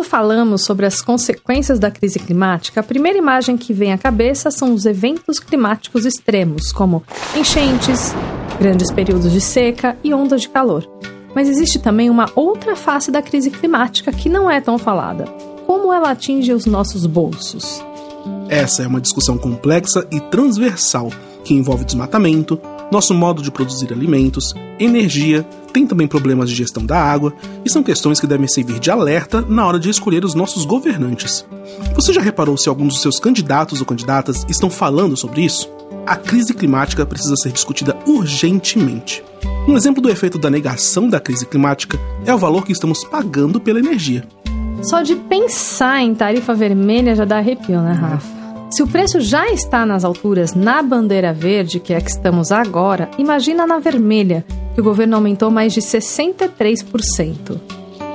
[0.00, 4.50] quando falamos sobre as consequências da crise climática, a primeira imagem que vem à cabeça
[4.50, 7.02] são os eventos climáticos extremos, como
[7.36, 8.14] enchentes,
[8.58, 10.88] grandes períodos de seca e ondas de calor.
[11.34, 15.26] Mas existe também uma outra face da crise climática que não é tão falada:
[15.66, 17.84] como ela atinge os nossos bolsos.
[18.48, 21.10] Essa é uma discussão complexa e transversal
[21.44, 22.58] que envolve desmatamento,
[22.90, 27.32] nosso modo de produzir alimentos, energia, tem também problemas de gestão da água
[27.64, 31.46] e são questões que devem servir de alerta na hora de escolher os nossos governantes.
[31.94, 35.70] Você já reparou se alguns dos seus candidatos ou candidatas estão falando sobre isso?
[36.06, 39.22] A crise climática precisa ser discutida urgentemente.
[39.68, 43.60] Um exemplo do efeito da negação da crise climática é o valor que estamos pagando
[43.60, 44.24] pela energia.
[44.82, 48.39] Só de pensar em tarifa vermelha já dá arrepio, né, Rafa?
[48.70, 52.52] Se o preço já está nas alturas na bandeira verde, que é a que estamos
[52.52, 57.60] agora, imagina na vermelha, que o governo aumentou mais de 63%.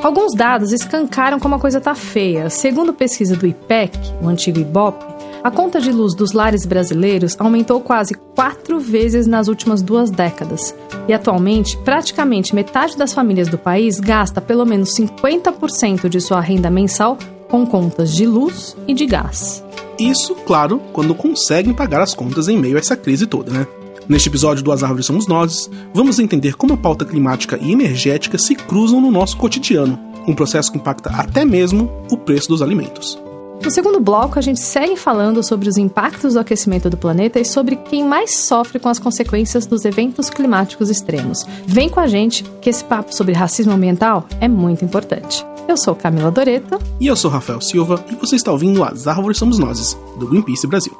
[0.01, 2.49] Alguns dados escancaram como a coisa tá feia.
[2.49, 5.03] Segundo pesquisa do IPEC, o antigo IBOP,
[5.43, 10.73] a conta de luz dos lares brasileiros aumentou quase quatro vezes nas últimas duas décadas.
[11.07, 16.69] E atualmente, praticamente metade das famílias do país gasta pelo menos 50% de sua renda
[16.69, 17.17] mensal
[17.49, 19.64] com contas de luz e de gás.
[19.99, 23.67] Isso, claro, quando conseguem pagar as contas em meio a essa crise toda, né?
[24.07, 28.37] Neste episódio do As Árvores Somos Nós, vamos entender como a pauta climática e energética
[28.37, 33.17] se cruzam no nosso cotidiano, um processo que impacta até mesmo o preço dos alimentos.
[33.63, 37.45] No segundo bloco, a gente segue falando sobre os impactos do aquecimento do planeta e
[37.45, 41.45] sobre quem mais sofre com as consequências dos eventos climáticos extremos.
[41.65, 45.43] Vem com a gente, que esse papo sobre racismo ambiental é muito importante.
[45.67, 46.79] Eu sou Camila Doreto.
[46.99, 50.67] E eu sou Rafael Silva, e você está ouvindo As Árvores Somos Nós, do Greenpeace
[50.67, 50.95] Brasil.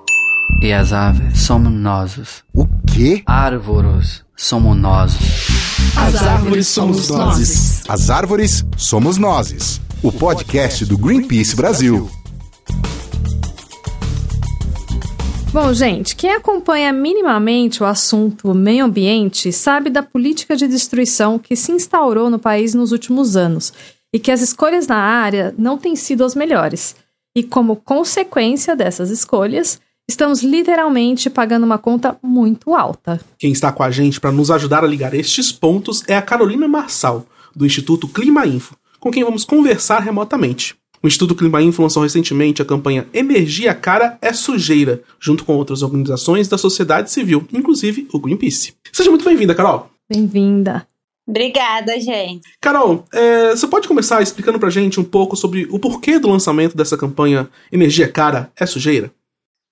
[0.62, 2.44] E as árvores somos nós.
[2.54, 3.22] O quê?
[3.26, 5.18] Árvores somos nós.
[5.96, 7.84] As árvores somos nós.
[7.88, 9.82] As árvores somos nós.
[10.02, 12.10] O podcast do Greenpeace Brasil.
[15.56, 21.56] Bom, gente, quem acompanha minimamente o assunto meio ambiente sabe da política de destruição que
[21.56, 23.72] se instaurou no país nos últimos anos
[24.14, 26.98] e que as escolhas na área não têm sido as melhores.
[27.34, 33.22] E como consequência dessas escolhas, estamos literalmente pagando uma conta muito alta.
[33.40, 36.68] Quem está com a gente para nos ajudar a ligar estes pontos é a Carolina
[36.68, 37.26] Marçal,
[37.56, 40.76] do Instituto Clima Info, com quem vamos conversar remotamente.
[41.06, 45.84] O Instituto Clima Info lançou recentemente a campanha Energia Cara é Sujeira, junto com outras
[45.84, 48.74] organizações da sociedade civil, inclusive o Greenpeace.
[48.92, 49.88] Seja muito bem-vinda, Carol.
[50.10, 50.88] Bem-vinda.
[51.28, 52.42] Obrigada, gente.
[52.60, 56.76] Carol, é, você pode começar explicando pra gente um pouco sobre o porquê do lançamento
[56.76, 59.12] dessa campanha Energia Cara é Sujeira?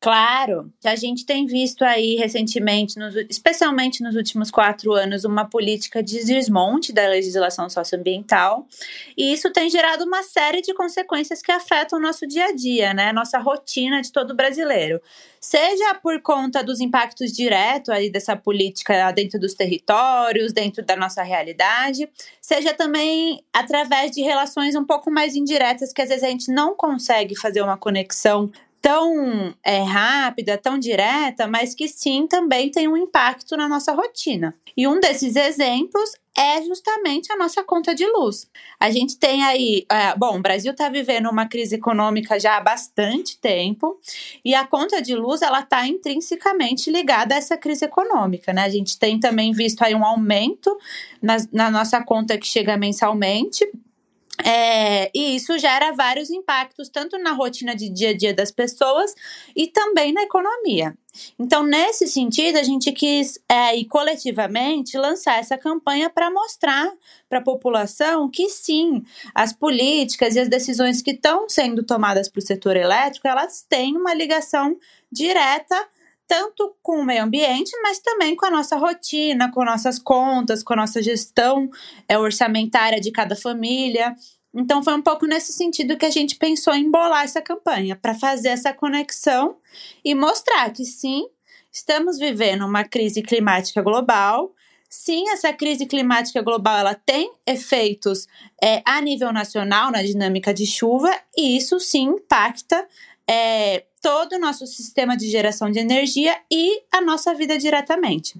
[0.03, 6.03] Claro, a gente tem visto aí recentemente, nos, especialmente nos últimos quatro anos, uma política
[6.03, 8.67] de desmonte da legislação socioambiental,
[9.17, 12.93] e isso tem gerado uma série de consequências que afetam o nosso dia a dia,
[12.93, 13.13] né?
[13.13, 15.01] Nossa rotina de todo brasileiro.
[15.39, 21.23] Seja por conta dos impactos diretos aí dessa política dentro dos territórios, dentro da nossa
[21.23, 22.09] realidade,
[22.41, 26.75] seja também através de relações um pouco mais indiretas que às vezes a gente não
[26.75, 28.51] consegue fazer uma conexão
[28.83, 34.53] tão é, rápida, tão direta, mas que sim também tem um impacto na nossa rotina.
[34.75, 38.45] E um desses exemplos é justamente a nossa conta de luz.
[38.77, 42.59] A gente tem aí, é, bom, o Brasil está vivendo uma crise econômica já há
[42.59, 43.97] bastante tempo
[44.43, 48.63] e a conta de luz ela está intrinsecamente ligada a essa crise econômica, né?
[48.63, 50.77] A gente tem também visto aí um aumento
[51.21, 53.65] na, na nossa conta que chega mensalmente
[54.41, 59.13] é, e isso gera vários impactos, tanto na rotina de dia a dia das pessoas
[59.55, 60.97] e também na economia.
[61.37, 66.91] Então, nesse sentido, a gente quis, é, e coletivamente, lançar essa campanha para mostrar
[67.29, 69.03] para a população que sim,
[69.35, 73.95] as políticas e as decisões que estão sendo tomadas para o setor elétrico, elas têm
[73.95, 74.75] uma ligação
[75.11, 75.87] direta
[76.27, 80.73] tanto com o meio ambiente, mas também com a nossa rotina, com nossas contas, com
[80.73, 81.69] a nossa gestão
[82.07, 84.15] é, orçamentária de cada família.
[84.53, 88.13] Então foi um pouco nesse sentido que a gente pensou em bolar essa campanha, para
[88.13, 89.57] fazer essa conexão
[90.05, 91.27] e mostrar que sim,
[91.71, 94.53] estamos vivendo uma crise climática global.
[94.87, 98.27] Sim, essa crise climática global ela tem efeitos
[98.63, 102.87] é, a nível nacional na dinâmica de chuva, e isso sim impacta
[103.27, 108.37] é, todo o nosso sistema de geração de energia e a nossa vida diretamente.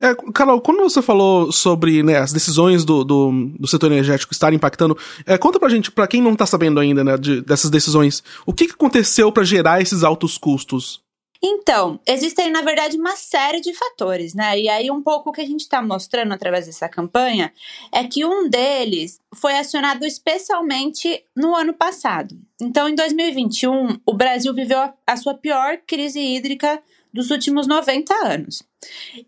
[0.00, 4.56] É, Carol, quando você falou sobre né, as decisões do, do, do, setor energético estarem
[4.56, 8.22] impactando, é, conta pra gente, pra quem não tá sabendo ainda né, de, dessas decisões,
[8.44, 11.00] o que, que aconteceu para gerar esses altos custos?
[11.42, 14.58] Então, existem, na verdade, uma série de fatores, né?
[14.58, 17.52] E aí, um pouco o que a gente está mostrando através dessa campanha
[17.92, 22.36] é que um deles foi acionado especialmente no ano passado.
[22.60, 28.62] Então, em 2021, o Brasil viveu a sua pior crise hídrica dos últimos 90 anos.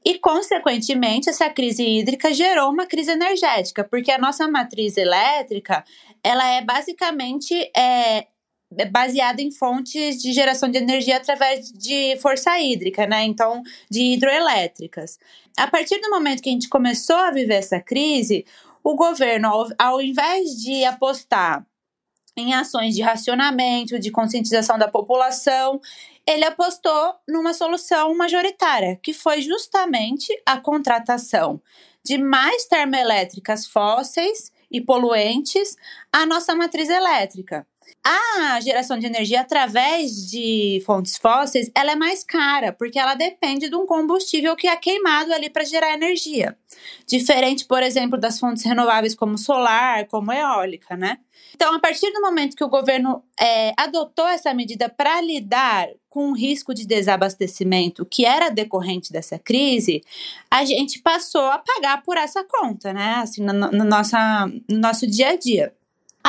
[0.05, 5.85] E, consequentemente, essa crise hídrica gerou uma crise energética, porque a nossa matriz elétrica
[6.23, 8.27] ela é basicamente é,
[8.77, 13.25] é baseada em fontes de geração de energia através de força hídrica, né?
[13.25, 15.19] Então, de hidroelétricas.
[15.57, 18.45] A partir do momento que a gente começou a viver essa crise,
[18.83, 21.67] o governo, ao, ao invés de apostar
[22.37, 25.81] em ações de racionamento, de conscientização da população,
[26.27, 31.61] ele apostou numa solução majoritária, que foi justamente a contratação
[32.05, 35.77] de mais termoelétricas fósseis e poluentes
[36.13, 37.67] à nossa matriz elétrica.
[38.05, 43.69] A geração de energia através de fontes fósseis, ela é mais cara, porque ela depende
[43.69, 46.57] de um combustível que é queimado ali para gerar energia.
[47.07, 51.19] Diferente, por exemplo, das fontes renováveis como solar, como eólica, né?
[51.55, 56.31] Então, a partir do momento que o governo é, adotou essa medida para lidar com
[56.31, 60.03] o risco de desabastecimento que era decorrente dessa crise,
[60.51, 63.17] a gente passou a pagar por essa conta, né?
[63.17, 65.73] Assim, no, no, nossa, no nosso dia a dia.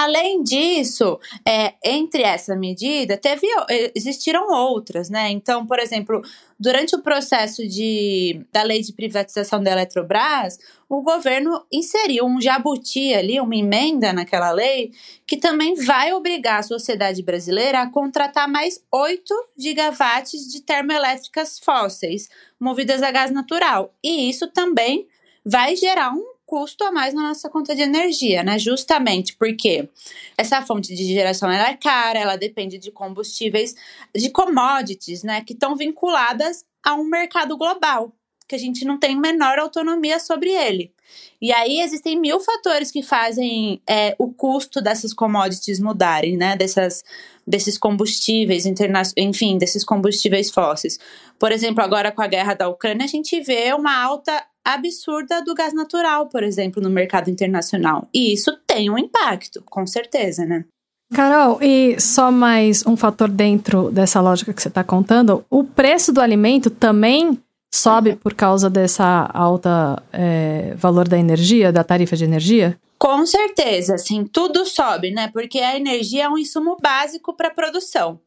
[0.01, 3.45] Além disso, é, entre essa medida, teve,
[3.93, 5.29] existiram outras, né?
[5.29, 6.21] Então, por exemplo,
[6.57, 10.57] durante o processo de, da lei de privatização da Eletrobras,
[10.87, 14.93] o governo inseriu um jabuti ali, uma emenda naquela lei,
[15.27, 22.29] que também vai obrigar a sociedade brasileira a contratar mais 8 gigawatts de termoelétricas fósseis,
[22.57, 23.93] movidas a gás natural.
[24.01, 25.09] E isso também
[25.45, 28.57] vai gerar um custo a mais na nossa conta de energia, né?
[28.57, 29.87] Justamente porque
[30.35, 33.75] essa fonte de geração ela é cara, ela depende de combustíveis,
[34.15, 35.43] de commodities, né?
[35.43, 38.11] Que estão vinculadas a um mercado global,
[38.47, 40.91] que a gente não tem menor autonomia sobre ele.
[41.39, 46.57] E aí existem mil fatores que fazem é, o custo dessas commodities mudarem, né?
[46.57, 47.03] Dessas,
[47.45, 50.99] desses combustíveis, interna enfim, desses combustíveis fósseis.
[51.37, 54.43] Por exemplo, agora com a guerra da Ucrânia, a gente vê uma alta
[54.73, 58.07] absurda do gás natural, por exemplo, no mercado internacional.
[58.13, 60.65] E isso tem um impacto, com certeza, né?
[61.13, 66.13] Carol, e só mais um fator dentro dessa lógica que você está contando: o preço
[66.13, 67.37] do alimento também
[67.73, 72.77] sobe por causa dessa alta é, valor da energia, da tarifa de energia?
[72.97, 75.29] Com certeza, sim, tudo sobe, né?
[75.31, 78.19] Porque a energia é um insumo básico para a produção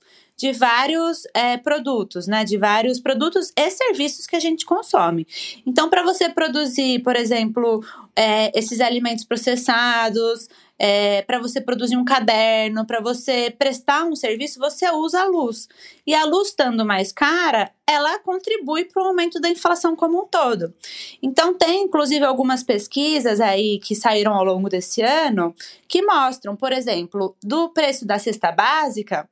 [0.42, 2.44] de vários é, produtos, né?
[2.44, 5.24] De vários produtos e serviços que a gente consome.
[5.64, 7.80] Então, para você produzir, por exemplo,
[8.16, 14.58] é, esses alimentos processados, é, para você produzir um caderno, para você prestar um serviço,
[14.58, 15.68] você usa a luz.
[16.04, 20.26] E a luz estando mais cara, ela contribui para o aumento da inflação como um
[20.26, 20.74] todo.
[21.22, 25.54] Então, tem inclusive algumas pesquisas aí que saíram ao longo desse ano
[25.86, 29.28] que mostram, por exemplo, do preço da cesta básica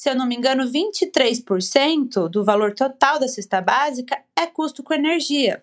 [0.00, 4.94] se eu não me engano, 23% do valor total da cesta básica é custo com
[4.94, 5.62] energia.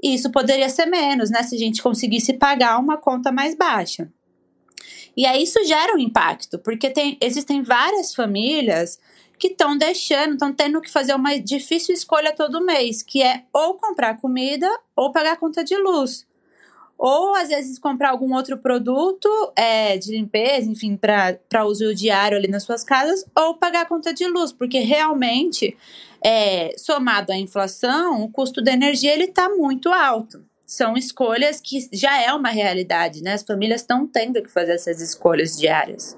[0.00, 1.42] Isso poderia ser menos, né?
[1.42, 4.08] Se a gente conseguisse pagar uma conta mais baixa.
[5.16, 9.00] E aí isso gera um impacto, porque tem, existem várias famílias
[9.36, 13.74] que estão deixando, estão tendo que fazer uma difícil escolha todo mês, que é ou
[13.74, 16.24] comprar comida ou pagar a conta de luz
[17.00, 19.26] ou às vezes comprar algum outro produto
[19.56, 24.12] é, de limpeza, enfim, para uso diário ali nas suas casas, ou pagar a conta
[24.12, 25.74] de luz, porque realmente,
[26.22, 30.44] é, somado à inflação, o custo da energia ele está muito alto.
[30.66, 33.32] São escolhas que já é uma realidade, né?
[33.32, 36.16] As famílias estão tendo que fazer essas escolhas diárias.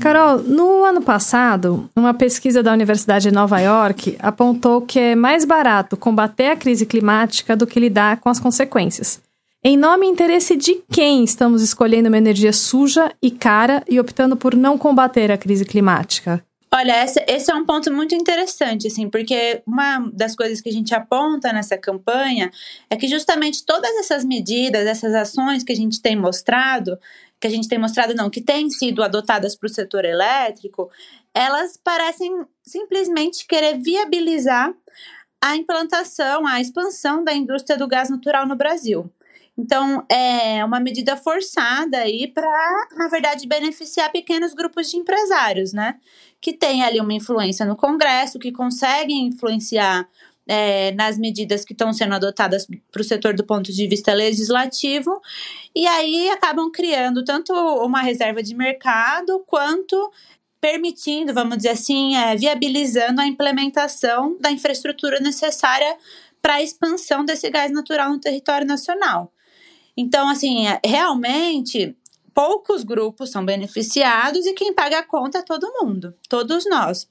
[0.00, 5.44] Carol, no ano passado, uma pesquisa da Universidade de Nova York apontou que é mais
[5.44, 9.20] barato combater a crise climática do que lidar com as consequências.
[9.64, 14.36] Em nome e interesse de quem estamos escolhendo uma energia suja e cara e optando
[14.36, 16.44] por não combater a crise climática?
[16.74, 20.72] Olha, esse, esse, é um ponto muito interessante, assim, porque uma das coisas que a
[20.72, 22.50] gente aponta nessa campanha
[22.90, 26.98] é que justamente todas essas medidas, essas ações que a gente tem mostrado,
[27.38, 30.90] que a gente tem mostrado não, que têm sido adotadas para o setor elétrico,
[31.32, 32.32] elas parecem
[32.64, 34.74] simplesmente querer viabilizar
[35.40, 39.08] a implantação, a expansão da indústria do gás natural no Brasil.
[39.56, 45.96] Então, é uma medida forçada aí para, na verdade, beneficiar pequenos grupos de empresários, né?
[46.40, 50.08] Que têm ali uma influência no Congresso, que conseguem influenciar
[50.46, 55.20] é, nas medidas que estão sendo adotadas para o setor do ponto de vista legislativo,
[55.74, 60.10] e aí acabam criando tanto uma reserva de mercado quanto
[60.60, 65.96] permitindo, vamos dizer assim, é, viabilizando a implementação da infraestrutura necessária
[66.40, 69.32] para a expansão desse gás natural no território nacional.
[69.96, 71.96] Então, assim, é, realmente
[72.34, 77.06] poucos grupos são beneficiados e quem paga a conta é todo mundo, todos nós.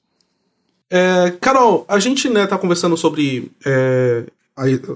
[0.90, 4.24] É, Carol, a gente né, tá conversando sobre é,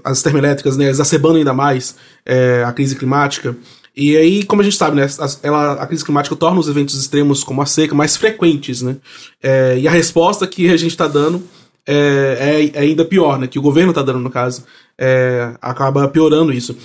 [0.03, 3.57] as termoelétricas, né, exacerbando ainda mais é, a crise climática.
[3.95, 6.93] E aí, como a gente sabe, né, a, ela, a crise climática torna os eventos
[6.99, 8.97] extremos como a seca mais frequentes, né?
[9.41, 11.43] É, e a resposta que a gente está dando
[11.83, 13.47] é, é, ainda pior, né?
[13.47, 14.65] Que o governo está dando, no caso,
[15.59, 16.77] acaba piorando isso.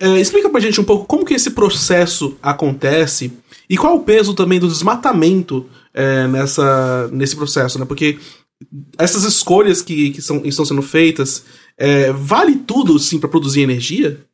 [0.00, 3.32] É, explica pra gente um pouco como que esse processo acontece
[3.68, 7.84] e qual o peso também do desmatamento é, nessa, nesse processo, né?
[7.84, 8.18] Porque
[8.96, 11.44] essas escolhas que, que, são, estão sendo feitas,
[11.76, 14.24] é, vale tudo, sim, para produzir energia?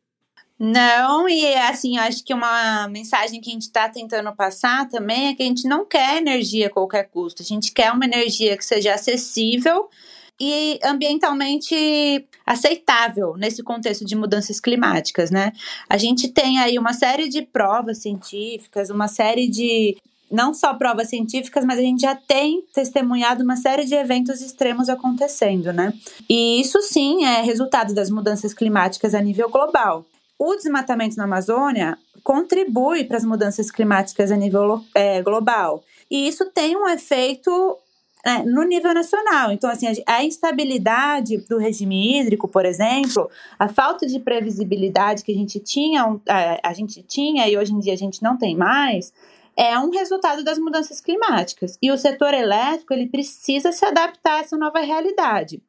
[0.57, 5.35] Não, e assim, acho que uma mensagem que a gente está tentando passar também é
[5.35, 8.63] que a gente não quer energia a qualquer custo, a gente quer uma energia que
[8.63, 9.89] seja acessível
[10.39, 15.51] e ambientalmente aceitável nesse contexto de mudanças climáticas, né?
[15.89, 19.97] A gente tem aí uma série de provas científicas, uma série de
[20.29, 24.89] não só provas científicas, mas a gente já tem testemunhado uma série de eventos extremos
[24.89, 25.93] acontecendo, né?
[26.29, 30.05] E isso sim é resultado das mudanças climáticas a nível global.
[30.37, 35.83] O desmatamento na Amazônia contribui para as mudanças climáticas a nível é, global.
[36.09, 37.77] E isso tem um efeito
[38.25, 39.51] é, no nível nacional.
[39.51, 43.29] Então, assim, a instabilidade do regime hídrico, por exemplo,
[43.59, 46.19] a falta de previsibilidade que a gente tinha,
[46.63, 49.13] a gente tinha e hoje em dia a gente não tem mais,
[49.55, 51.77] é um resultado das mudanças climáticas.
[51.79, 55.61] E o setor elétrico ele precisa se adaptar a essa nova realidade.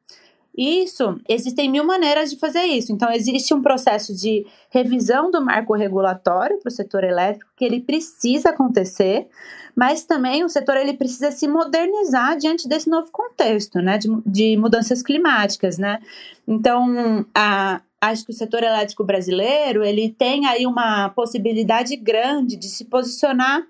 [0.57, 2.91] Isso, existem mil maneiras de fazer isso.
[2.91, 7.79] Então, existe um processo de revisão do marco regulatório para o setor elétrico que ele
[7.79, 9.27] precisa acontecer,
[9.75, 14.57] mas também o setor ele precisa se modernizar diante desse novo contexto, né, de, de
[14.57, 15.99] mudanças climáticas, né.
[16.47, 22.67] Então, a, acho que o setor elétrico brasileiro ele tem aí uma possibilidade grande de
[22.67, 23.63] se posicionar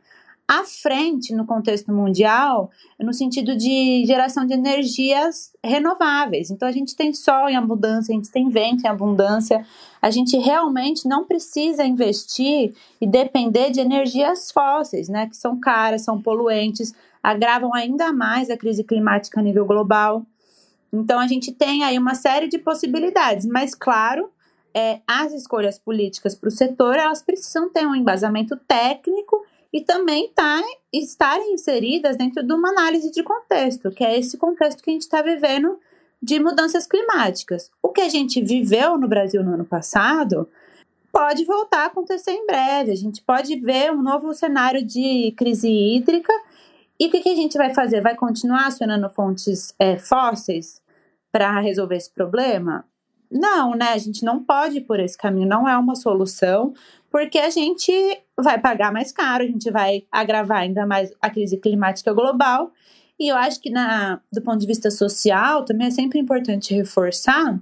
[0.48, 6.50] à frente no contexto mundial, no sentido de geração de energias renováveis.
[6.50, 9.66] Então, a gente tem sol em abundância, a gente tem vento em abundância.
[10.02, 16.04] A gente realmente não precisa investir e depender de energias fósseis, né, que são caras,
[16.04, 20.26] são poluentes, agravam ainda mais a crise climática a nível global.
[20.94, 24.32] Então, a gente tem aí uma série de possibilidades, mas, claro,
[24.74, 30.32] é, as escolhas políticas para o setor, elas precisam ter um embasamento técnico e também
[30.34, 30.62] tá,
[30.94, 35.04] estarem inseridas dentro de uma análise de contexto, que é esse contexto que a gente
[35.04, 35.80] está vivendo
[36.22, 37.70] de mudanças climáticas.
[37.82, 40.48] O que a gente viveu no Brasil no ano passado
[41.12, 42.92] pode voltar a acontecer em breve.
[42.92, 46.34] A gente pode ver um novo cenário de crise hídrica.
[47.00, 48.02] E o que, que a gente vai fazer?
[48.02, 50.82] Vai continuar acionando fontes é, fósseis
[51.32, 52.86] para resolver esse problema?
[53.32, 53.90] Não, né?
[53.90, 56.74] A gente não pode ir por esse caminho, não é uma solução
[57.10, 57.92] porque a gente
[58.38, 62.72] vai pagar mais caro, a gente vai agravar ainda mais a crise climática global.
[63.20, 67.60] E eu acho que, na, do ponto de vista social, também é sempre importante reforçar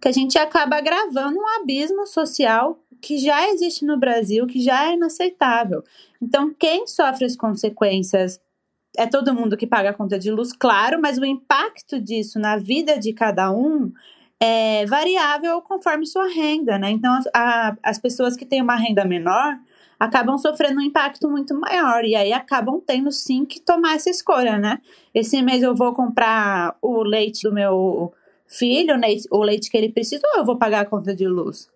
[0.00, 4.90] que a gente acaba agravando um abismo social que já existe no Brasil, que já
[4.90, 5.82] é inaceitável.
[6.20, 8.40] Então, quem sofre as consequências
[8.96, 12.58] é todo mundo que paga a conta de luz, claro, mas o impacto disso na
[12.58, 13.92] vida de cada um
[14.40, 16.90] é variável conforme sua renda, né?
[16.90, 19.58] Então, a, as pessoas que têm uma renda menor
[19.98, 24.56] acabam sofrendo um impacto muito maior e aí acabam tendo sim que tomar essa escolha,
[24.58, 24.80] né?
[25.14, 28.10] Esse mês eu vou comprar o leite do meu
[28.46, 28.94] filho,
[29.30, 31.68] o leite que ele precisa, ou eu vou pagar a conta de luz?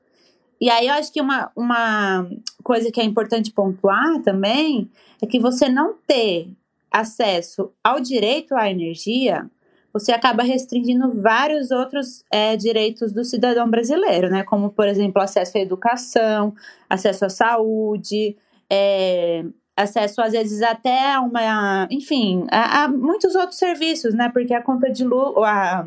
[0.58, 2.26] E aí eu acho que uma, uma
[2.62, 4.90] coisa que é importante pontuar também
[5.20, 6.48] é que você não ter
[6.90, 9.50] acesso ao direito à energia
[9.94, 14.42] você acaba restringindo vários outros é, direitos do cidadão brasileiro, né?
[14.42, 16.52] Como, por exemplo, acesso à educação,
[16.90, 18.36] acesso à saúde,
[18.68, 19.44] é,
[19.76, 21.86] acesso, às vezes, até a uma.
[21.92, 24.28] Enfim, a, a, muitos outros serviços, né?
[24.32, 25.36] Porque a conta de luz.
[25.36, 25.86] A,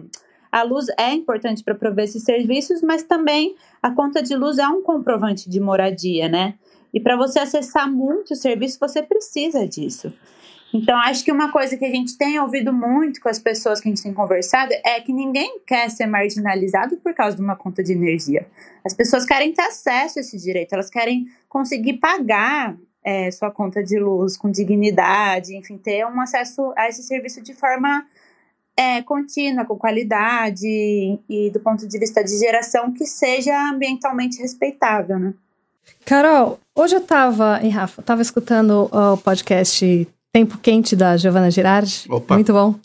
[0.49, 4.67] a luz é importante para prover esses serviços, mas também a conta de luz é
[4.67, 6.53] um comprovante de moradia, né?
[6.93, 10.13] E para você acessar muitos serviços, você precisa disso.
[10.73, 13.87] Então, acho que uma coisa que a gente tem ouvido muito com as pessoas que
[13.87, 17.81] a gente tem conversado é que ninguém quer ser marginalizado por causa de uma conta
[17.83, 18.45] de energia.
[18.85, 23.81] As pessoas querem ter acesso a esse direito, elas querem conseguir pagar é, sua conta
[23.81, 28.05] de luz com dignidade, enfim, ter um acesso a esse serviço de forma
[28.75, 35.17] é, contínua, com qualidade e, do ponto de vista de geração que seja ambientalmente respeitável,
[35.17, 35.33] né?
[36.05, 40.07] Carol, hoje eu tava, e Rafa, tava escutando o podcast
[40.37, 42.05] Tempo Quente da Giovanna Girardi.
[42.07, 42.35] Opa.
[42.35, 42.75] Muito bom.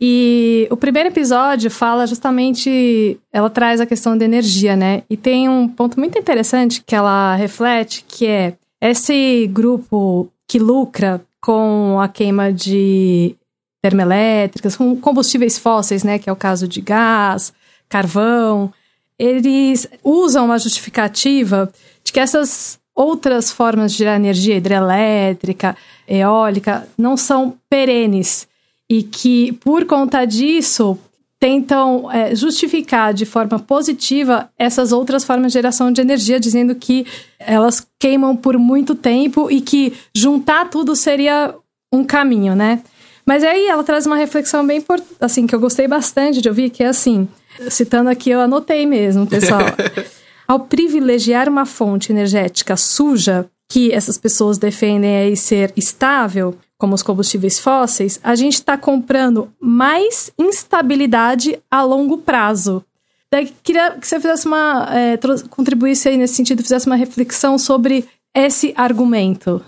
[0.00, 5.02] E o primeiro episódio fala justamente, ela traz a questão da energia, né?
[5.10, 11.20] E tem um ponto muito interessante que ela reflete, que é esse grupo que lucra
[11.42, 13.36] com a queima de
[13.82, 17.52] termoelétricas, com combustíveis fósseis, né, que é o caso de gás,
[17.86, 18.72] carvão,
[19.18, 21.70] eles usam uma justificativa
[22.02, 28.46] de que essas outras formas de gerar energia hidrelétrica, eólica, não são perenes
[28.88, 30.98] e que, por conta disso,
[31.40, 37.06] tentam é, justificar de forma positiva essas outras formas de geração de energia, dizendo que
[37.38, 41.54] elas queimam por muito tempo e que juntar tudo seria
[41.92, 42.82] um caminho, né?
[43.26, 44.84] Mas aí ela traz uma reflexão bem
[45.20, 47.26] assim que eu gostei bastante de ouvir, que é assim,
[47.70, 49.60] citando aqui eu anotei mesmo, pessoal.
[50.46, 57.02] Ao privilegiar uma fonte energética suja, que essas pessoas defendem aí ser estável, como os
[57.02, 62.84] combustíveis fósseis, a gente está comprando mais instabilidade a longo prazo.
[63.32, 64.88] Daí queria que você fizesse uma.
[64.92, 69.64] É, contribuísse aí nesse sentido, fizesse uma reflexão sobre esse argumento.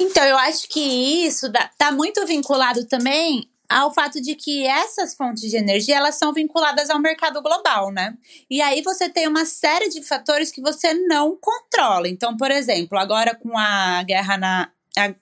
[0.00, 0.80] Então, eu acho que
[1.26, 6.32] isso está muito vinculado também ao fato de que essas fontes de energia elas são
[6.32, 8.14] vinculadas ao mercado global, né?
[8.48, 12.08] E aí você tem uma série de fatores que você não controla.
[12.08, 14.70] Então, por exemplo, agora com a guerra na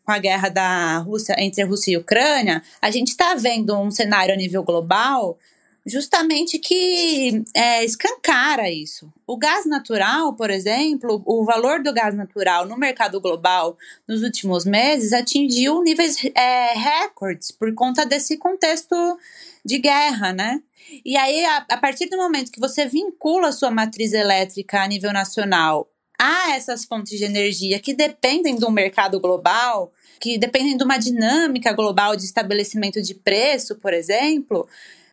[0.05, 3.79] com a guerra da Rússia entre a Rússia e a Ucrânia, a gente está vendo
[3.79, 5.39] um cenário a nível global
[5.87, 9.11] justamente que é, escancara isso.
[9.25, 14.65] O gás natural, por exemplo, o valor do gás natural no mercado global nos últimos
[14.65, 18.97] meses atingiu níveis é, recordes por conta desse contexto
[19.65, 20.61] de guerra, né?
[21.05, 24.89] E aí, a, a partir do momento que você vincula a sua matriz elétrica a
[24.89, 25.89] nível nacional
[26.19, 31.73] a essas fontes de energia que dependem do mercado global, que dependem de uma dinâmica
[31.73, 34.67] global de estabelecimento de preço, por exemplo,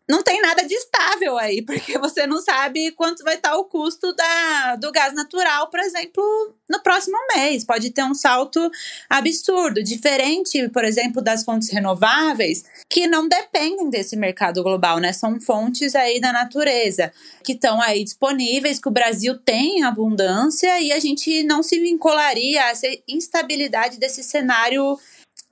[0.08, 4.14] não tem nada de estável aí, porque você não sabe quanto vai estar o custo
[4.14, 6.22] da, do gás natural, por exemplo,
[6.68, 7.64] no próximo mês.
[7.64, 8.70] Pode ter um salto
[9.08, 15.12] absurdo, diferente, por exemplo, das fontes renováveis, que não dependem desse mercado global, né?
[15.12, 17.12] São fontes aí da natureza,
[17.42, 22.62] que estão aí disponíveis, que o Brasil tem abundância e a gente não se vincularia
[22.64, 24.98] a essa instabilidade desse cenário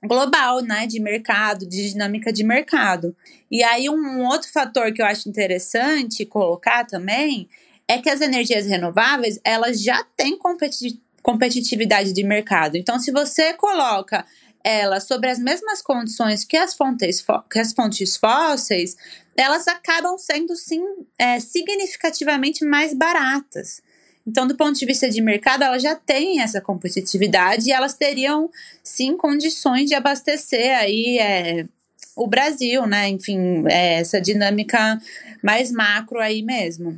[0.05, 3.15] global, né, de mercado, de dinâmica de mercado.
[3.53, 7.47] E aí um outro fator que eu acho interessante colocar também
[7.87, 12.75] é que as energias renováveis, elas já têm competi competitividade de mercado.
[12.75, 14.25] Então, se você coloca
[14.63, 18.97] ela sobre as mesmas condições que as fontes, que as fontes fósseis,
[19.37, 20.83] elas acabam sendo sim
[21.17, 23.81] é, significativamente mais baratas.
[24.25, 28.49] Então, do ponto de vista de mercado, elas já têm essa competitividade e elas teriam,
[28.83, 31.67] sim, condições de abastecer aí é,
[32.15, 33.09] o Brasil, né?
[33.09, 34.99] Enfim, é, essa dinâmica
[35.43, 36.97] mais macro aí mesmo.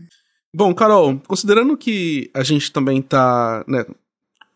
[0.53, 3.85] Bom, Carol, considerando que a gente também está, né,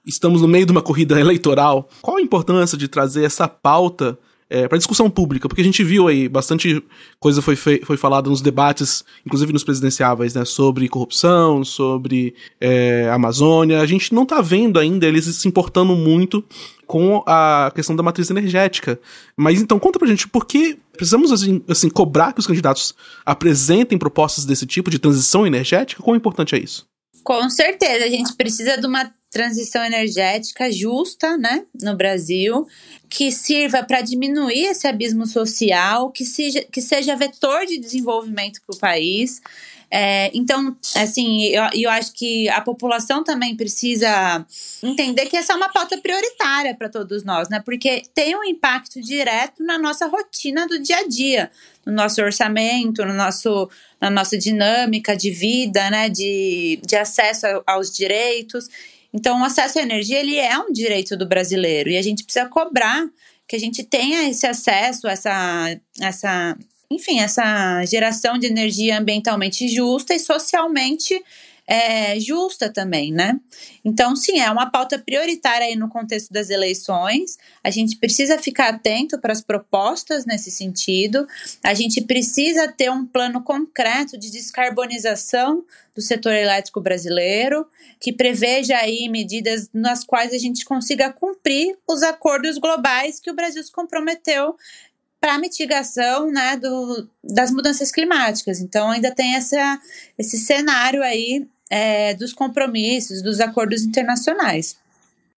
[0.05, 4.17] estamos no meio de uma corrida eleitoral, qual a importância de trazer essa pauta
[4.49, 6.83] é, para discussão pública, porque a gente viu aí bastante
[7.19, 13.79] coisa foi, foi falada nos debates, inclusive nos presidenciáveis, né, sobre corrupção, sobre é, Amazônia.
[13.79, 16.43] A gente não tá vendo ainda eles se importando muito
[16.88, 18.99] com a questão da matriz energética.
[19.38, 23.97] Mas então conta pra gente por que precisamos assim, assim cobrar que os candidatos apresentem
[23.97, 26.01] propostas desse tipo de transição energética?
[26.01, 26.88] Quão importante é isso?
[27.23, 32.67] Com certeza, a gente precisa de uma transição energética justa, né, no Brasil,
[33.07, 38.75] que sirva para diminuir esse abismo social, que seja, que seja vetor de desenvolvimento para
[38.75, 39.41] o país.
[39.91, 44.45] É, então, assim, eu, eu acho que a população também precisa
[44.83, 47.59] entender que essa é uma pauta prioritária para todos nós, né?
[47.65, 51.51] Porque tem um impacto direto na nossa rotina do dia a dia,
[51.83, 53.67] no nosso orçamento, no nosso,
[53.99, 56.07] na nossa dinâmica de vida, né?
[56.07, 58.69] De, de acesso aos direitos.
[59.13, 61.89] Então, o acesso à energia ele é um direito do brasileiro.
[61.89, 63.07] E a gente precisa cobrar
[63.47, 66.57] que a gente tenha esse acesso, essa, essa,
[66.91, 71.19] enfim, essa geração de energia ambientalmente justa e socialmente
[71.71, 73.39] é, justa também, né?
[73.86, 77.38] Então, sim, é uma pauta prioritária aí no contexto das eleições.
[77.63, 81.27] A gente precisa ficar atento para as propostas nesse sentido.
[81.63, 85.63] A gente precisa ter um plano concreto de descarbonização
[85.95, 87.67] do setor elétrico brasileiro,
[87.99, 93.36] que preveja aí medidas nas quais a gente consiga cumprir os acordos globais que o
[93.36, 94.55] Brasil se comprometeu
[95.19, 98.60] para mitigação né, do, das mudanças climáticas.
[98.60, 99.79] Então, ainda tem essa,
[100.17, 104.77] esse cenário aí é, dos compromissos, dos acordos internacionais.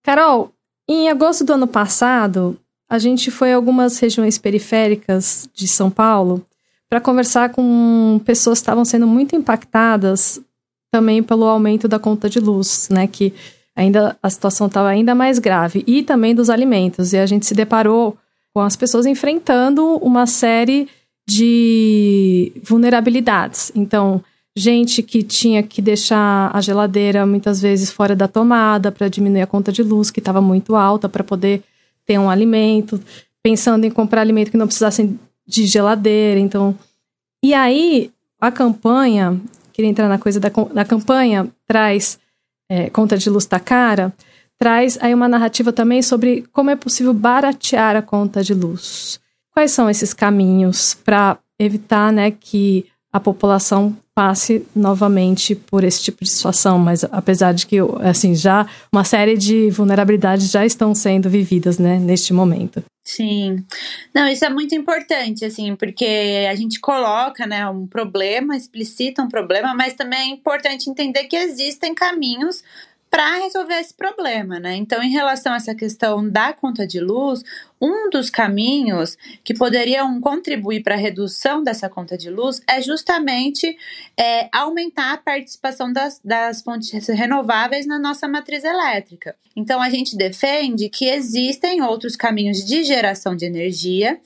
[0.03, 0.53] Carol,
[0.89, 6.45] em agosto do ano passado, a gente foi a algumas regiões periféricas de São Paulo
[6.89, 10.41] para conversar com pessoas que estavam sendo muito impactadas
[10.91, 13.07] também pelo aumento da conta de luz, né?
[13.07, 13.33] Que
[13.75, 17.15] ainda a situação estava ainda mais grave e também dos alimentos.
[17.15, 18.19] E a gente se deparou
[18.53, 20.87] com as pessoas enfrentando uma série
[21.27, 23.73] de vulnerabilidades.
[23.75, 24.23] Então,
[24.57, 29.47] gente que tinha que deixar a geladeira muitas vezes fora da tomada para diminuir a
[29.47, 31.63] conta de luz que estava muito alta para poder
[32.05, 33.01] ter um alimento,
[33.43, 36.39] pensando em comprar alimento que não precisassem de geladeira.
[36.39, 36.77] Então,
[37.43, 38.11] e aí
[38.41, 39.41] a campanha,
[39.73, 42.19] queria entrar na coisa da, da campanha, traz
[42.69, 44.13] é, conta de luz tá cara,
[44.59, 49.21] traz aí uma narrativa também sobre como é possível baratear a conta de luz.
[49.53, 56.23] Quais são esses caminhos para evitar, né, que a população passe novamente por esse tipo
[56.23, 61.31] de situação, mas apesar de que assim já uma série de vulnerabilidades já estão sendo
[61.31, 62.83] vividas, né, neste momento.
[63.05, 63.65] Sim.
[64.15, 69.29] Não, isso é muito importante, assim, porque a gente coloca, né, um problema, explicita um
[69.29, 72.63] problema, mas também é importante entender que existem caminhos
[73.13, 74.75] para resolver esse problema, né?
[74.75, 77.45] Então, em relação a essa questão da conta de luz,
[77.79, 83.77] um dos caminhos que poderiam contribuir para a redução dessa conta de luz é justamente
[84.19, 89.37] é, aumentar a participação das, das fontes renováveis na nossa matriz elétrica.
[89.55, 94.19] Então, a gente defende que existem outros caminhos de geração de energia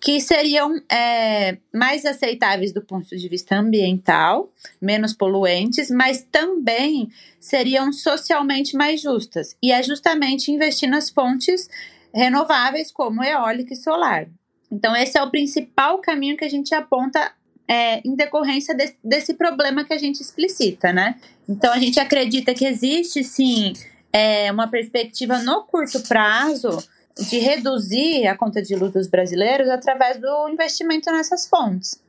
[0.00, 7.92] que seriam é, mais aceitáveis do ponto de vista ambiental, menos poluentes, mas também seriam
[7.92, 9.56] socialmente mais justas.
[9.62, 11.68] E é justamente investir nas fontes
[12.14, 14.28] renováveis, como eólica e solar.
[14.70, 17.32] Então, esse é o principal caminho que a gente aponta
[17.66, 21.16] é, em decorrência de, desse problema que a gente explicita, né?
[21.48, 23.72] Então, a gente acredita que existe, sim,
[24.12, 26.78] é, uma perspectiva no curto prazo
[27.18, 32.00] de reduzir a conta de luz dos brasileiros através do investimento nessas fontes.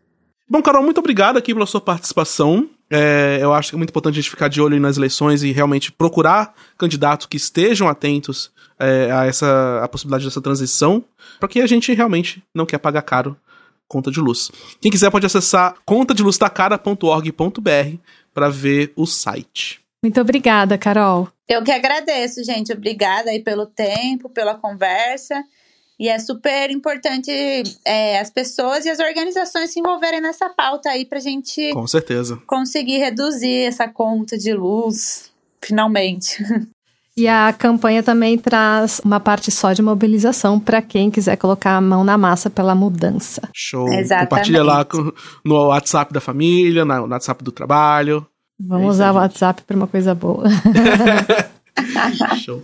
[0.47, 2.69] Bom, Carol, muito obrigado aqui pela sua participação.
[2.89, 5.51] É, eu acho que é muito importante a gente ficar de olho nas eleições e
[5.51, 11.05] realmente procurar candidatos que estejam atentos é, a essa a possibilidade dessa transição,
[11.39, 13.37] porque a gente realmente não quer pagar caro
[13.87, 14.51] conta de luz.
[14.79, 17.97] Quem quiser pode acessar contadeluztacara.org.br
[18.33, 19.81] para ver o site.
[20.01, 21.27] Muito obrigada, Carol.
[21.49, 22.71] Eu que agradeço, gente.
[22.71, 25.43] Obrigada aí pelo tempo, pela conversa.
[25.99, 27.29] E é super importante
[27.83, 31.71] é, as pessoas e as organizações se envolverem nessa pauta aí pra gente.
[31.73, 32.39] Com certeza.
[32.47, 35.31] Conseguir reduzir essa conta de luz,
[35.61, 36.37] finalmente.
[37.17, 41.81] E a campanha também traz uma parte só de mobilização para quem quiser colocar a
[41.81, 43.41] mão na massa pela mudança.
[43.53, 43.91] Show.
[43.91, 44.29] Exatamente.
[44.29, 44.87] Compartilha lá
[45.43, 48.25] no WhatsApp da família, no WhatsApp do trabalho.
[48.59, 50.43] Vamos é usar o WhatsApp para uma coisa boa.
[52.43, 52.61] Show.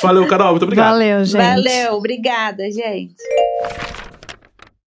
[0.00, 0.50] Valeu, Carol.
[0.50, 0.92] Muito obrigado.
[0.92, 1.42] Valeu, gente.
[1.42, 3.14] Valeu, obrigada, gente.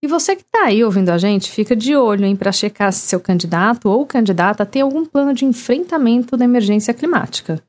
[0.01, 3.19] E você que está aí ouvindo a gente, fica de olho para checar se seu
[3.19, 7.61] candidato ou candidata tem algum plano de enfrentamento da emergência climática.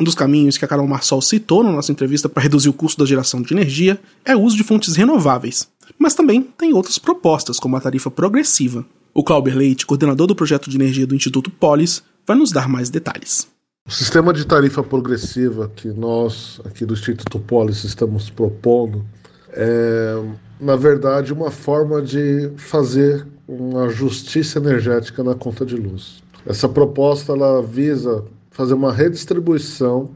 [0.00, 3.00] Um dos caminhos que a Carol Marsol citou na nossa entrevista para reduzir o custo
[3.00, 5.68] da geração de energia é o uso de fontes renováveis.
[5.98, 8.84] Mas também tem outras propostas, como a tarifa progressiva.
[9.14, 12.90] O Clauber Leite, coordenador do projeto de energia do Instituto Polis, vai nos dar mais
[12.90, 13.48] detalhes.
[13.86, 19.02] O sistema de tarifa progressiva que nós, aqui do Instituto Polis, estamos propondo
[19.50, 20.22] é,
[20.60, 26.22] na verdade, uma forma de fazer uma justiça energética na conta de luz.
[26.44, 30.10] Essa proposta ela visa fazer uma redistribuição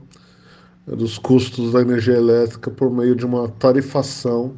[0.86, 4.52] dos custos da energia elétrica por meio de uma tarifação,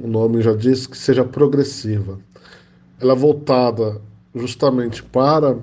[0.00, 2.20] o nome já diz que seja progressiva.
[3.00, 4.00] Ela é voltada
[4.32, 5.56] justamente para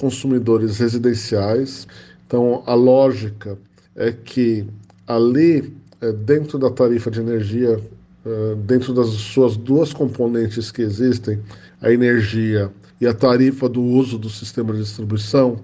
[0.00, 1.86] consumidores residenciais.
[2.26, 3.58] Então, a lógica
[3.94, 4.66] é que
[5.06, 7.78] ali, é, dentro da tarifa de energia,
[8.24, 11.38] é, dentro das suas duas componentes que existem,
[11.82, 15.60] a energia e a tarifa do uso do sistema de distribuição,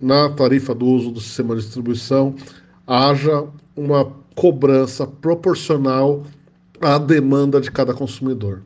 [0.00, 2.34] na tarifa do uso do sistema de distribuição,
[2.86, 3.44] haja
[3.76, 4.04] uma
[4.36, 6.24] cobrança proporcional
[6.80, 8.62] à demanda de cada consumidor.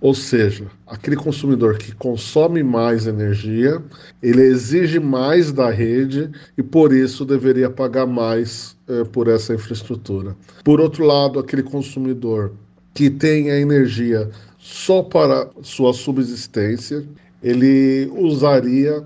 [0.00, 3.82] Ou seja, aquele consumidor que consome mais energia,
[4.22, 10.36] ele exige mais da rede e por isso deveria pagar mais eh, por essa infraestrutura.
[10.62, 12.52] Por outro lado, aquele consumidor
[12.94, 17.04] que tem a energia só para sua subsistência,
[17.42, 19.04] ele usaria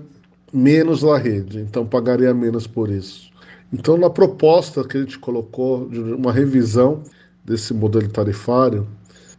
[0.51, 3.31] menos a rede, então pagaria menos por isso.
[3.71, 7.01] Então, na proposta que a gente colocou de uma revisão
[7.43, 8.87] desse modelo tarifário,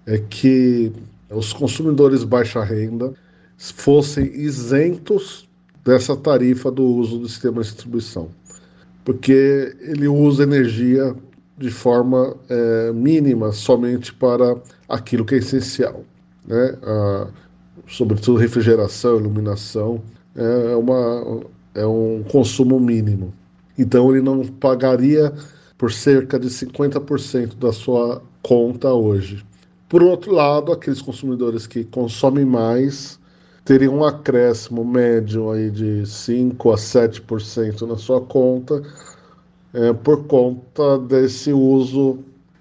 [0.06, 0.92] é que
[1.34, 3.12] os consumidores baixa renda
[3.56, 5.48] fossem isentos
[5.84, 8.28] dessa tarifa do uso do sistema de distribuição,
[9.04, 11.14] porque ele usa energia
[11.56, 14.56] de forma é, mínima, somente para
[14.88, 16.04] aquilo que é essencial.
[16.46, 16.76] Né?
[16.82, 17.28] A,
[17.86, 20.02] sobretudo refrigeração, iluminação,
[20.34, 21.42] é, uma,
[21.74, 23.32] é um consumo mínimo.
[23.78, 25.32] Então ele não pagaria
[25.76, 29.44] por cerca de 50% da sua conta hoje.
[29.88, 33.18] Por outro lado, aqueles consumidores que consomem mais
[33.64, 38.82] teriam um acréscimo médio aí de 5 a 7% na sua conta
[39.72, 42.18] é, por conta desse uso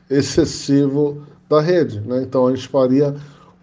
[0.10, 2.02] excessivo da rede.
[2.02, 2.24] Né?
[2.24, 3.16] Então a gente faria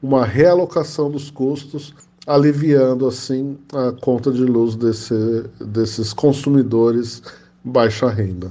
[0.03, 1.95] uma realocação dos custos,
[2.27, 7.23] aliviando assim a conta de luz desse, desses consumidores
[7.65, 8.51] baixa renda.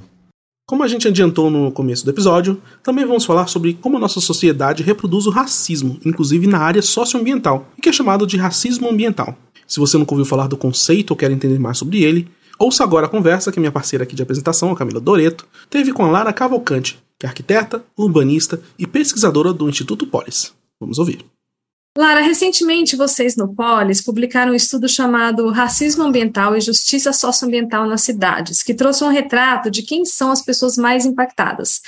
[0.70, 4.22] Como a gente adiantou no começo do episódio, também vamos falar sobre como a nossa
[4.22, 9.36] sociedade reproduz o racismo, inclusive na área socioambiental, e que é chamado de racismo ambiental.
[9.68, 12.28] Se você nunca ouviu falar do conceito ou quer entender mais sobre ele,
[12.60, 16.06] ouça agora a conversa que minha parceira aqui de apresentação, a Camila Doreto, teve com
[16.06, 20.54] a Lara Cavalcante, que é arquiteta, urbanista e pesquisadora do Instituto Polis.
[20.80, 21.26] Vamos ouvir.
[22.00, 28.04] Lara, recentemente vocês no Polis publicaram um estudo chamado Racismo Ambiental e Justiça Socioambiental nas
[28.04, 31.82] Cidades, que trouxe um retrato de quem são as pessoas mais impactadas.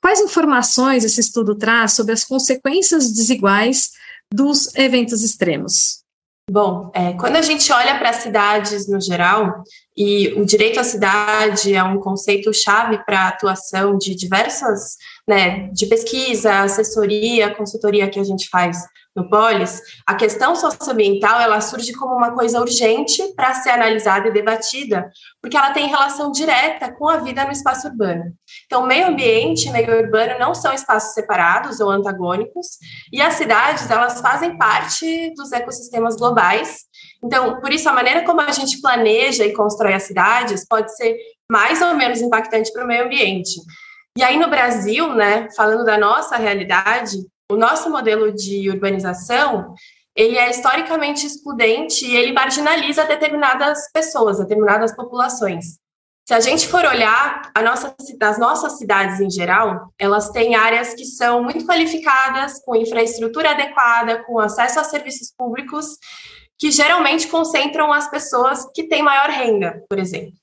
[0.00, 3.90] Quais informações esse estudo traz sobre as consequências desiguais
[4.32, 5.98] dos eventos extremos?
[6.50, 9.62] Bom, é, quando a gente olha para as cidades no geral,
[9.94, 14.96] e o direito à cidade é um conceito chave para a atuação de diversas,
[15.28, 18.78] né, de pesquisa, assessoria, consultoria que a gente faz
[19.18, 24.32] no Polis, a questão socioambiental ela surge como uma coisa urgente para ser analisada e
[24.32, 25.10] debatida,
[25.42, 28.32] porque ela tem relação direta com a vida no espaço urbano.
[28.66, 32.78] Então, meio ambiente e meio urbano não são espaços separados ou antagônicos,
[33.12, 36.84] e as cidades elas fazem parte dos ecossistemas globais.
[37.22, 41.16] Então, por isso a maneira como a gente planeja e constrói as cidades pode ser
[41.50, 43.60] mais ou menos impactante para o meio ambiente.
[44.16, 47.16] E aí no Brasil, né, falando da nossa realidade,
[47.50, 49.74] o nosso modelo de urbanização,
[50.14, 55.78] ele é historicamente excludente e ele marginaliza determinadas pessoas, determinadas populações.
[56.26, 61.06] Se a gente for olhar nossa, as nossas cidades em geral, elas têm áreas que
[61.06, 65.96] são muito qualificadas, com infraestrutura adequada, com acesso a serviços públicos,
[66.58, 70.34] que geralmente concentram as pessoas que têm maior renda, por exemplo.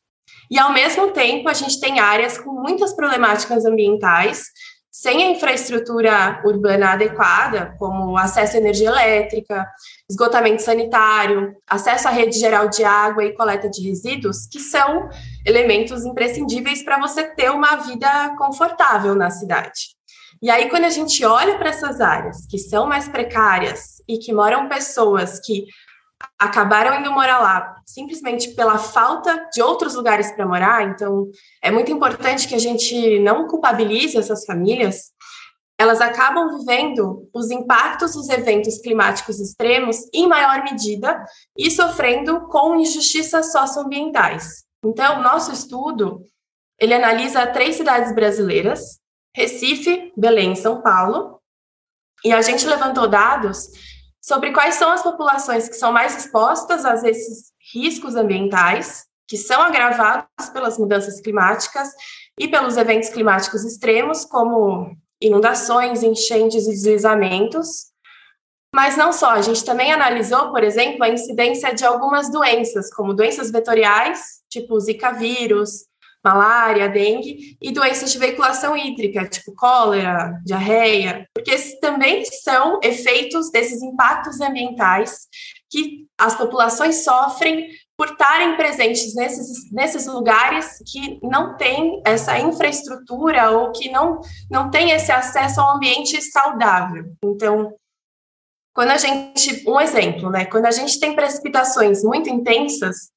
[0.50, 4.46] E, ao mesmo tempo, a gente tem áreas com muitas problemáticas ambientais,
[5.02, 9.68] sem a infraestrutura urbana adequada, como acesso à energia elétrica,
[10.10, 15.10] esgotamento sanitário, acesso à rede geral de água e coleta de resíduos, que são
[15.46, 19.96] elementos imprescindíveis para você ter uma vida confortável na cidade.
[20.42, 24.32] E aí, quando a gente olha para essas áreas que são mais precárias e que
[24.32, 25.66] moram pessoas que
[26.40, 30.84] acabaram indo morar lá simplesmente pela falta de outros lugares para morar.
[30.90, 31.30] Então,
[31.62, 35.14] é muito importante que a gente não culpabilize essas famílias.
[35.78, 41.24] Elas acabam vivendo os impactos dos eventos climáticos extremos em maior medida
[41.58, 44.64] e sofrendo com injustiças socioambientais.
[44.84, 46.22] Então, nosso estudo,
[46.80, 49.00] ele analisa três cidades brasileiras,
[49.36, 51.40] Recife, Belém São Paulo,
[52.24, 53.70] e a gente levantou dados
[54.26, 59.62] sobre quais são as populações que são mais expostas a esses riscos ambientais, que são
[59.62, 61.90] agravados pelas mudanças climáticas
[62.40, 67.92] e pelos eventos climáticos extremos, como inundações, enchentes e deslizamentos.
[68.74, 73.14] Mas não só, a gente também analisou, por exemplo, a incidência de algumas doenças, como
[73.14, 75.86] doenças vetoriais, tipo Zika vírus,
[76.24, 81.30] malária, dengue, e doenças de veiculação hídrica, tipo cólera, diarreia,
[81.86, 85.28] também são efeitos desses impactos ambientais
[85.70, 93.52] que as populações sofrem por estarem presentes nesses, nesses lugares que não têm essa infraestrutura
[93.52, 94.20] ou que não,
[94.50, 97.06] não têm esse acesso ao ambiente saudável.
[97.24, 97.76] Então,
[98.74, 100.46] quando a gente, um exemplo, né?
[100.46, 103.12] Quando a gente tem precipitações muito intensas,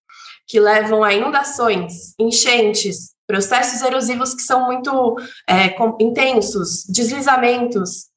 [0.47, 5.17] que levam a inundações, enchentes, processos erosivos que são muito
[5.49, 8.09] é, intensos, deslizamentos.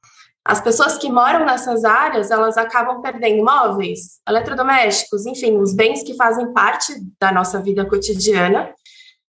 [0.44, 6.16] As pessoas que moram nessas áreas, elas acabam perdendo móveis, eletrodomésticos, enfim, os bens que
[6.16, 8.74] fazem parte da nossa vida cotidiana.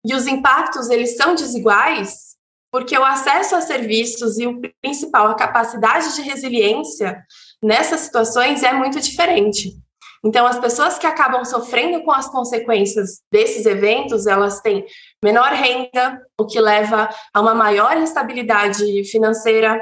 [0.05, 2.31] E os impactos, eles são desiguais
[2.71, 7.21] porque o acesso a serviços e o principal, a capacidade de resiliência
[7.63, 9.77] nessas situações é muito diferente.
[10.25, 14.85] Então, as pessoas que acabam sofrendo com as consequências desses eventos, elas têm
[15.25, 19.81] menor renda, o que leva a uma maior instabilidade financeira.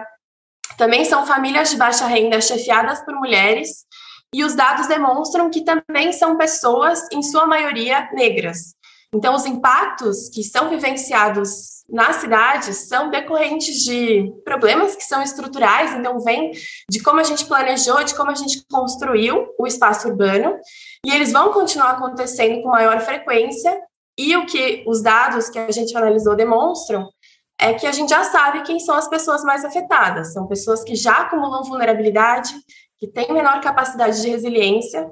[0.78, 3.84] Também são famílias de baixa renda chefiadas por mulheres,
[4.32, 8.74] e os dados demonstram que também são pessoas, em sua maioria, negras.
[9.12, 15.94] Então, os impactos que são vivenciados nas cidades são decorrentes de problemas que são estruturais,
[15.94, 16.52] então vem
[16.88, 20.58] de como a gente planejou, de como a gente construiu o espaço urbano,
[21.04, 23.80] e eles vão continuar acontecendo com maior frequência,
[24.16, 27.08] e o que os dados que a gente analisou demonstram
[27.60, 30.94] é que a gente já sabe quem são as pessoas mais afetadas, são pessoas que
[30.94, 32.54] já acumulam vulnerabilidade,
[32.98, 35.08] que têm menor capacidade de resiliência,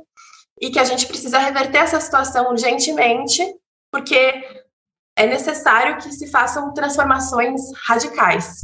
[0.61, 3.43] e que a gente precisa reverter essa situação urgentemente,
[3.91, 4.33] porque
[5.17, 8.61] é necessário que se façam transformações radicais.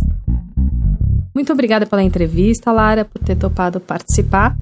[1.34, 4.54] Muito obrigada pela entrevista, Lara, por ter topado participar.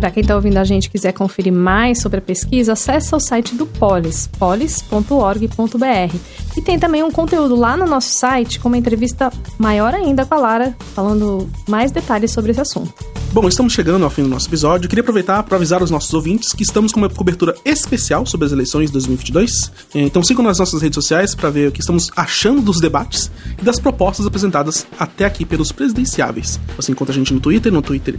[0.00, 3.54] Para quem está ouvindo a gente quiser conferir mais sobre a pesquisa, acesse o site
[3.54, 6.16] do Polis, polis.org.br.
[6.56, 10.34] E tem também um conteúdo lá no nosso site com uma entrevista maior ainda com
[10.34, 12.94] a Lara, falando mais detalhes sobre esse assunto.
[13.36, 14.88] Bom, estamos chegando ao fim do nosso episódio.
[14.88, 18.52] Queria aproveitar para avisar os nossos ouvintes que estamos com uma cobertura especial sobre as
[18.52, 19.70] eleições de 2022.
[19.94, 23.62] Então sigam nas nossas redes sociais para ver o que estamos achando dos debates e
[23.62, 26.58] das propostas apresentadas até aqui pelos presidenciáveis.
[26.76, 28.18] Você encontra a gente no Twitter, no Twitter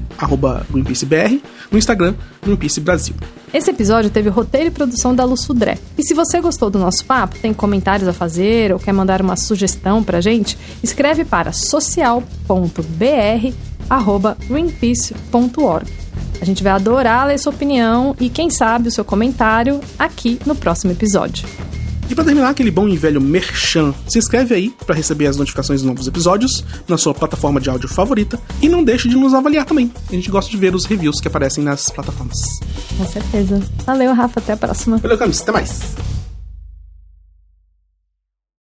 [0.70, 3.16] GreenpeaceBR, no Instagram Greenpeace Brasil.
[3.52, 5.80] Esse episódio teve roteiro e produção da Lu Sudré.
[5.98, 9.36] E se você gostou do nosso papo, tem comentários a fazer ou quer mandar uma
[9.36, 12.28] sugestão pra gente, escreve para social.br
[14.48, 15.88] greenpeace.org.
[16.40, 20.56] A gente vai adorar ler sua opinião e, quem sabe, o seu comentário aqui no
[20.56, 21.48] próximo episódio.
[22.10, 25.82] E para terminar aquele bom e velho merchan, se inscreve aí para receber as notificações
[25.82, 29.66] dos novos episódios na sua plataforma de áudio favorita e não deixe de nos avaliar
[29.66, 29.92] também.
[30.10, 32.38] A gente gosta de ver os reviews que aparecem nas plataformas.
[32.98, 33.62] Com certeza.
[33.86, 34.40] Valeu, Rafa.
[34.40, 34.98] Até a próxima.
[34.98, 35.42] Valeu, Camis.
[35.42, 36.17] Até mais.